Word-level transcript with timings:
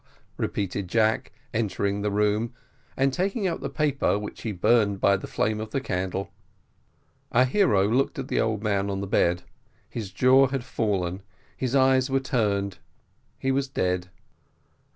repeated 0.35 0.87
Jack, 0.87 1.31
entering 1.53 2.01
the 2.01 2.09
room, 2.09 2.55
and 2.97 3.13
taking 3.13 3.47
up 3.47 3.61
the 3.61 3.69
paper, 3.69 4.17
which 4.17 4.41
he 4.41 4.51
burned 4.51 4.99
by 4.99 5.15
the 5.15 5.27
flame 5.27 5.59
of 5.59 5.69
the 5.69 5.79
candle. 5.79 6.31
Our 7.31 7.45
hero 7.45 7.87
looked 7.87 8.17
at 8.17 8.27
the 8.27 8.39
old 8.41 8.63
man 8.63 8.89
on 8.89 9.01
the 9.01 9.05
bed; 9.05 9.43
his 9.87 10.11
jaw 10.11 10.47
had 10.47 10.63
fallen, 10.63 11.21
his 11.55 11.75
eyes 11.75 12.09
were 12.09 12.19
turned. 12.19 12.79
He 13.37 13.51
was 13.51 13.67
dead. 13.67 14.09